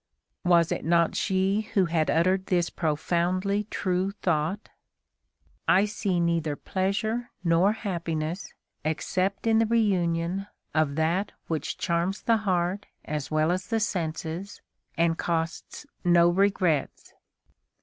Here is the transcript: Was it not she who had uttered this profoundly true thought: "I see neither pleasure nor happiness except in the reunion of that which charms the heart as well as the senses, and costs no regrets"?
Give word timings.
Was 0.43 0.71
it 0.71 0.83
not 0.83 1.15
she 1.15 1.69
who 1.75 1.85
had 1.85 2.09
uttered 2.09 2.47
this 2.47 2.71
profoundly 2.71 3.65
true 3.65 4.09
thought: 4.09 4.69
"I 5.67 5.85
see 5.85 6.19
neither 6.19 6.55
pleasure 6.55 7.29
nor 7.43 7.73
happiness 7.73 8.51
except 8.83 9.45
in 9.45 9.59
the 9.59 9.67
reunion 9.67 10.47
of 10.73 10.95
that 10.95 11.33
which 11.45 11.77
charms 11.77 12.23
the 12.23 12.37
heart 12.37 12.87
as 13.05 13.29
well 13.29 13.51
as 13.51 13.67
the 13.67 13.79
senses, 13.79 14.59
and 14.97 15.19
costs 15.19 15.85
no 16.03 16.29
regrets"? 16.29 17.13